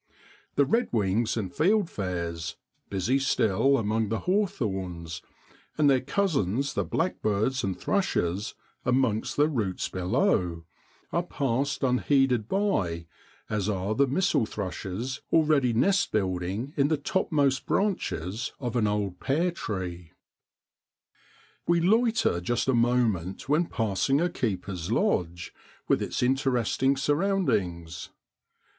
[0.55, 2.55] The redwings and fieldfares,
[2.89, 5.21] busy still among the hawthorns,
[5.77, 10.65] and their cousins the blackbirds and thrushes amongst the roots below,
[11.13, 13.05] are passed unheeded by,
[13.47, 19.19] as are the missel thrushes already nest building in the topmost branches of an old
[19.19, 20.13] pear tree.
[21.67, 25.53] We loiter just a moment when passing a keeper's lodge,
[25.87, 28.09] with its interesting surroundings.